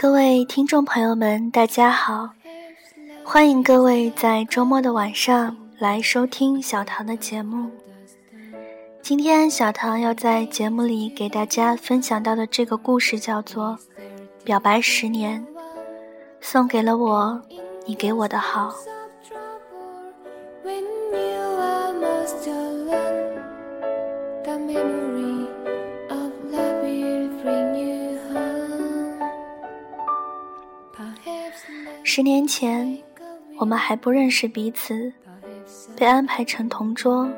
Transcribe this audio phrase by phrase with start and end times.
[0.00, 2.30] 各位听众朋友们，大家好！
[3.24, 7.68] 欢迎各位在周末的晚上来收听小唐的节目。
[9.02, 13.76] 今天小唐要在节目里给大家分享到的这个故事叫做
[14.44, 15.44] 《表白十年》，
[16.40, 17.42] 送给了我
[17.84, 18.72] 你给我的好。
[32.18, 32.98] 十年前，
[33.58, 35.12] 我们还不认识彼此，
[35.96, 37.30] 被安排成同桌。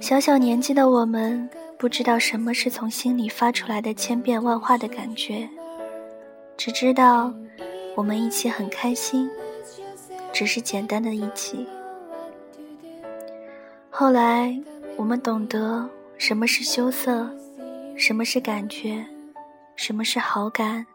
[0.00, 5.46] 小小年纪的我们，不知道什么是从心里发出来的千变万化的感觉，
[6.56, 7.30] 只知道
[7.94, 9.28] 我们一起很开心，
[10.32, 11.68] 只是简单的一起。
[13.90, 14.58] 后来，
[14.96, 15.86] 我们懂得
[16.16, 17.30] 什么是羞涩，
[17.98, 19.04] 什么是感觉，
[19.76, 20.86] 什么是好感，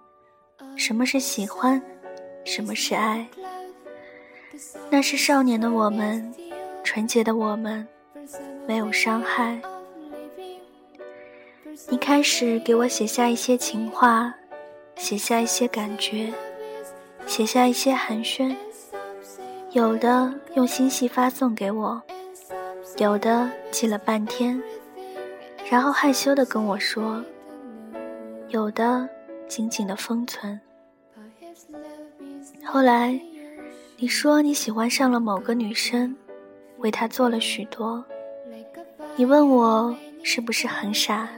[0.76, 1.80] 什么是喜欢。
[2.48, 3.28] 什么是爱？
[4.90, 6.34] 那是少年的我们，
[6.82, 7.86] 纯洁的我们，
[8.66, 9.62] 没有伤害。
[11.90, 14.34] 你开始给我写下一些情话，
[14.96, 16.34] 写下一些感觉，
[17.26, 18.56] 写下一些寒暄。
[19.72, 22.02] 有的用心细发送给我，
[22.96, 24.60] 有的记了半天，
[25.70, 27.22] 然后害羞的跟我说，
[28.48, 29.08] 有的
[29.50, 30.60] 紧紧的封存。
[32.70, 33.18] 后来，
[33.96, 36.14] 你说你喜欢上了某个女生，
[36.80, 38.04] 为她做了许多。
[39.16, 41.30] 你问我是不是很傻，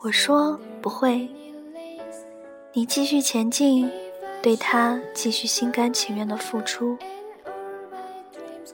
[0.00, 1.26] 我说不会。
[2.74, 3.90] 你继续前进，
[4.42, 6.98] 对她继续心甘情愿的付出。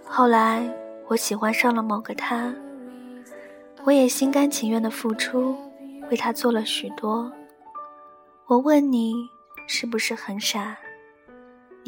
[0.05, 0.68] 后来，
[1.06, 2.52] 我喜欢上了某个他，
[3.85, 5.56] 我也心甘情愿的付出，
[6.11, 7.30] 为他做了许多。
[8.46, 9.14] 我问你
[9.68, 10.77] 是不是很傻？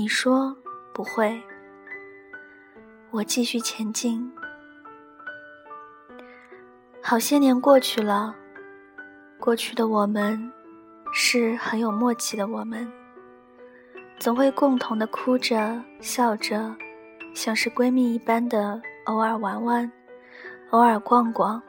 [0.01, 0.57] 你说
[0.95, 1.43] 不会，
[3.11, 4.33] 我继续前进。
[7.03, 8.33] 好些年过去了，
[9.41, 10.53] 过去的我们
[11.13, 12.89] 是很有默契的，我们
[14.21, 16.73] 总会共同的哭着笑着，
[17.35, 19.91] 像是闺蜜一般的偶尔玩玩，
[20.71, 21.61] 偶尔逛逛。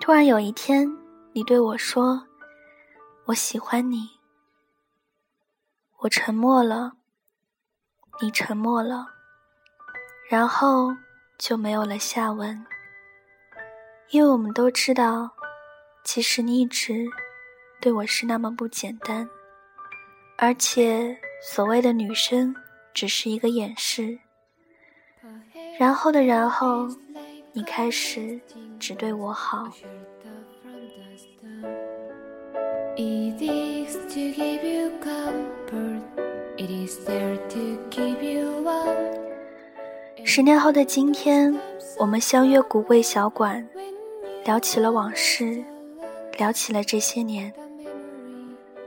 [0.00, 0.90] 突然有一天，
[1.34, 2.22] 你对我说
[3.28, 4.08] ：“我喜欢你。”
[6.00, 6.92] 我沉默了，
[8.20, 9.04] 你沉默了，
[10.30, 10.94] 然后
[11.36, 12.64] 就没有了下文。
[14.10, 15.28] 因为我们都知道，
[16.04, 17.04] 其实你一直
[17.80, 19.28] 对我是那么不简单，
[20.36, 22.54] 而且所谓的女生
[22.94, 24.16] 只是一个掩饰。
[25.80, 26.88] 然后的然后，
[27.52, 28.40] 你开始
[28.78, 29.68] 只对我好。
[40.24, 41.54] 十年后的今天，
[41.98, 43.66] 我们相约古味小馆，
[44.44, 45.62] 聊起了往事，
[46.38, 47.52] 聊起了这些年。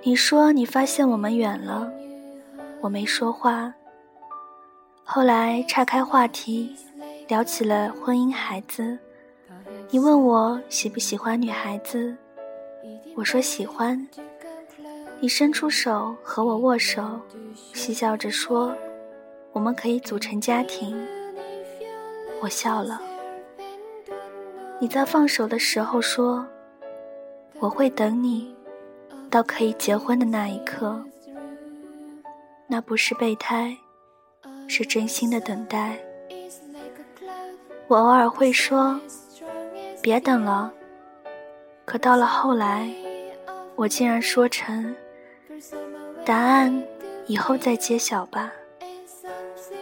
[0.04, 1.92] 你说你发现我们远了，
[2.80, 3.74] 我没说话。
[5.04, 6.76] 后来岔开话题，
[7.28, 8.98] 聊起了婚姻、孩子。
[9.90, 12.16] 你问我喜不喜欢女孩子。
[13.16, 14.08] 我说喜欢，
[15.22, 17.22] 你伸出手和我握手，
[17.74, 18.76] 嬉笑着说
[19.54, 21.00] ：“我们可以组成家庭。”
[22.42, 23.00] 我笑了。
[24.80, 26.44] 你在放手的时候说
[27.62, 28.52] ：“我会等你，
[29.30, 31.00] 到可以结婚的那一刻。”
[32.66, 33.78] 那不是备胎，
[34.68, 36.00] 是真心的等待。
[37.88, 39.00] 我偶尔会说
[40.02, 40.74] ：“别等了。”
[41.86, 42.92] 可到了后来，
[43.76, 44.96] 我竟然说成
[46.24, 46.84] 答案
[47.28, 48.52] 以后再揭晓吧。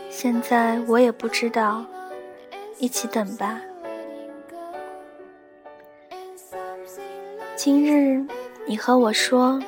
[0.09, 1.85] 现在我也不知道，
[2.77, 3.61] 一起等吧。
[7.55, 8.25] 今日
[8.65, 9.61] 你和我说，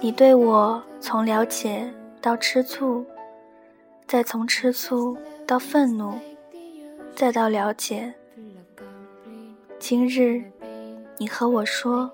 [0.00, 3.04] 你对我从了解到吃醋，
[4.06, 5.16] 再从吃醋
[5.46, 6.18] 到愤怒，
[7.14, 8.12] 再到了解。
[9.78, 10.42] 今日。
[11.20, 12.08] 你和我说，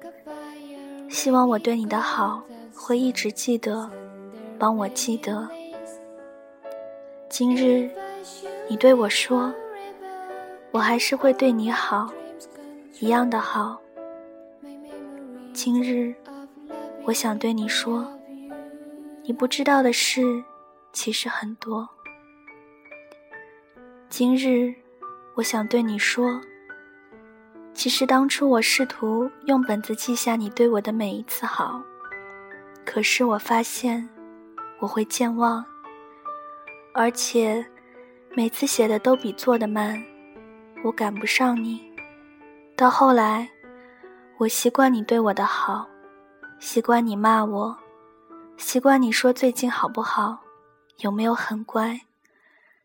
[1.11, 2.43] 希望我对你的好
[2.75, 3.91] 会一直记得，
[4.59, 5.49] 帮我记得。
[7.29, 7.91] 今日，
[8.69, 9.53] 你对我说，
[10.71, 12.13] 我还是会对你好，
[13.01, 13.81] 一样的好。
[15.53, 16.15] 今日，
[17.05, 18.07] 我想对你说，
[19.23, 20.23] 你不知道的事
[20.93, 21.89] 其实很多。
[24.09, 24.75] 今日，
[25.35, 26.41] 我想对你说。
[27.73, 31.83] 其实当初我试图用本子记下你对我的每一次好，
[32.85, 34.09] 可是我发现
[34.79, 35.65] 我会健忘，
[36.93, 37.65] 而且
[38.37, 40.01] 每次写的都比做的慢，
[40.85, 41.93] 我赶不上你。
[42.77, 43.49] 到后来，
[44.39, 45.89] 我习惯你对我的好，
[46.59, 47.77] 习惯你骂我，
[48.57, 50.39] 习惯你说最近好不好，
[50.99, 52.01] 有没有很乖，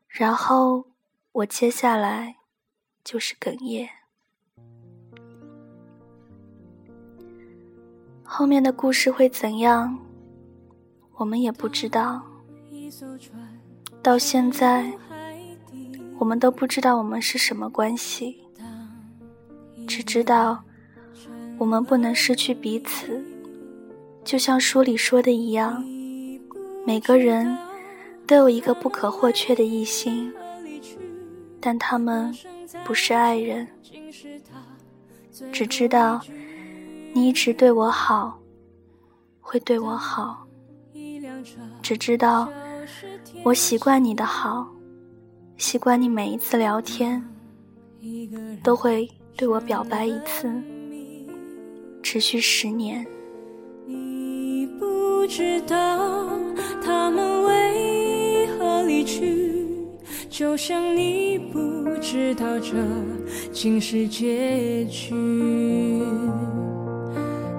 [0.07, 0.85] 然后
[1.31, 2.37] 我接下来
[3.03, 3.89] 就是哽咽。
[8.31, 9.97] 后面的故事会怎样，
[11.15, 12.21] 我们也不知道。
[14.03, 14.93] 到现在，
[16.19, 18.37] 我们都不知道我们是什么关系，
[19.87, 20.63] 只知道
[21.57, 23.19] 我们不能失去彼此。
[24.23, 25.83] 就像书里说的一样，
[26.85, 27.57] 每个人
[28.27, 30.31] 都有一个不可或缺的异性，
[31.59, 32.31] 但他们
[32.85, 33.67] 不是爱人，
[35.51, 36.21] 只知道。
[37.19, 38.39] 你一直对我好，
[39.41, 40.47] 会对我好，
[41.81, 42.47] 只知道
[43.43, 44.65] 我习惯你的好，
[45.57, 47.21] 习惯你每一次聊天
[48.63, 49.05] 都会
[49.35, 50.49] 对我表白一次，
[52.01, 53.05] 持续十年。
[53.85, 56.29] 你不知道
[56.81, 59.67] 他们为何离去，
[60.29, 61.59] 就像你不
[61.99, 62.77] 知道这
[63.51, 65.13] 竟是结局。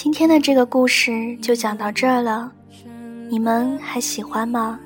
[0.00, 2.52] 今天的这个故事就讲到这儿了，
[3.28, 4.78] 你们还喜欢吗？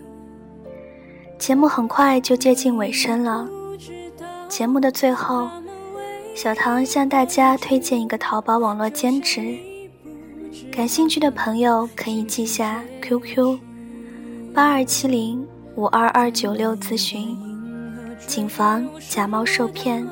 [1.39, 3.47] 节目很快就接近尾声了，
[4.49, 5.51] 节目的最后，
[6.35, 9.55] 小唐向大家推荐一个淘宝网络兼职，
[10.71, 13.59] 感兴趣的朋友可以记下 QQ：
[14.55, 17.37] 八二七零五二二九六咨询，
[18.27, 20.09] 谨防假冒受骗。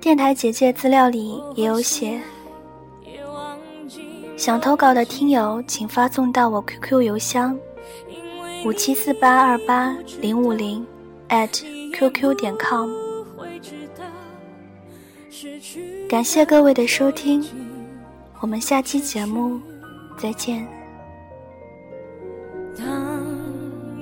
[0.00, 2.18] 电台简介资料里也有写。
[4.42, 7.56] 想投稿的听友，请发送到我 QQ 邮箱
[8.66, 10.84] 五七四八二八零五零
[11.28, 12.90] @QQ 点 com。
[16.08, 17.44] 感谢各位的收听，
[18.40, 19.60] 我们下期节目
[20.18, 20.66] 再见。
[22.76, 22.84] 当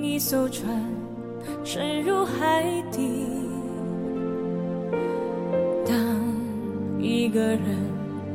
[0.01, 0.67] 一艘船
[1.63, 3.27] 沉入海底，
[5.85, 5.95] 当
[6.99, 7.90] 一个人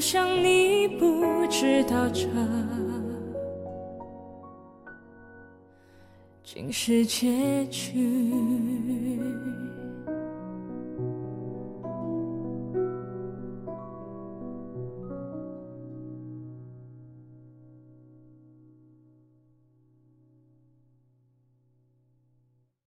[0.00, 2.26] 就像你不知道这
[6.42, 9.19] 竟是结局。